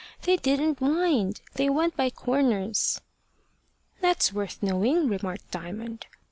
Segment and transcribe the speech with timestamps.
[0.23, 1.41] They didn't wind.
[1.53, 3.01] They went by corners."
[3.99, 6.07] "That's worth knowing," remarked Diamond.